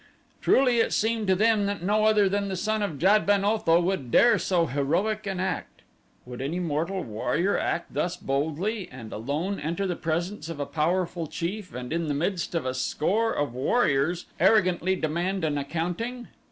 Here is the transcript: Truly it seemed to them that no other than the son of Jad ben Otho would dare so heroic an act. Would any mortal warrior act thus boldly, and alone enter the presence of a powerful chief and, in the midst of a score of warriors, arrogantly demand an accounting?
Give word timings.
Truly 0.41 0.79
it 0.79 0.93
seemed 0.93 1.27
to 1.27 1.35
them 1.35 1.67
that 1.67 1.83
no 1.83 2.05
other 2.05 2.27
than 2.27 2.47
the 2.47 2.55
son 2.55 2.81
of 2.81 2.97
Jad 2.97 3.23
ben 3.23 3.45
Otho 3.45 3.79
would 3.79 4.09
dare 4.09 4.39
so 4.39 4.65
heroic 4.65 5.27
an 5.27 5.39
act. 5.39 5.83
Would 6.25 6.41
any 6.41 6.59
mortal 6.59 7.03
warrior 7.03 7.55
act 7.55 7.93
thus 7.93 8.17
boldly, 8.17 8.89
and 8.91 9.13
alone 9.13 9.59
enter 9.59 9.85
the 9.85 9.95
presence 9.95 10.49
of 10.49 10.59
a 10.59 10.65
powerful 10.65 11.27
chief 11.27 11.71
and, 11.75 11.93
in 11.93 12.07
the 12.07 12.15
midst 12.15 12.55
of 12.55 12.65
a 12.65 12.73
score 12.73 13.31
of 13.33 13.53
warriors, 13.53 14.25
arrogantly 14.39 14.95
demand 14.95 15.43
an 15.43 15.59
accounting? 15.59 16.29